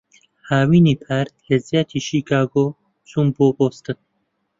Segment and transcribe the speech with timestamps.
[0.49, 2.65] هاوینی پار، لەجیاتیی شیکاگۆ
[3.09, 3.97] چووم بۆ بۆستن.